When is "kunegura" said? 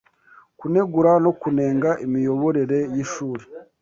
0.59-1.11